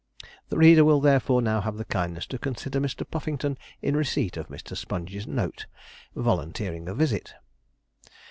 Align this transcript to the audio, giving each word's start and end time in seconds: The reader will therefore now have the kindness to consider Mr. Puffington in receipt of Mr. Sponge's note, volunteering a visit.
The 0.49 0.57
reader 0.57 0.83
will 0.83 0.99
therefore 0.99 1.43
now 1.43 1.61
have 1.61 1.77
the 1.77 1.85
kindness 1.85 2.25
to 2.33 2.39
consider 2.39 2.79
Mr. 2.81 3.07
Puffington 3.07 3.55
in 3.83 3.95
receipt 3.95 4.35
of 4.35 4.47
Mr. 4.47 4.75
Sponge's 4.75 5.27
note, 5.27 5.67
volunteering 6.15 6.89
a 6.89 6.95
visit. 6.95 7.35